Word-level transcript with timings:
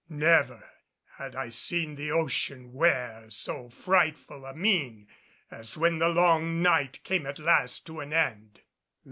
Never 0.09 0.67
had 1.19 1.35
I 1.35 1.49
seen 1.49 1.95
the 1.95 2.09
ocean 2.11 2.73
wear 2.73 3.29
so 3.29 3.69
frightful 3.69 4.47
a 4.47 4.53
mien 4.55 5.07
as 5.51 5.77
when 5.77 5.99
the 5.99 6.09
long 6.09 6.59
night 6.63 7.03
came 7.03 7.27
at 7.27 7.37
last 7.37 7.85
to 7.85 7.99
an 7.99 8.11
end. 8.11 8.61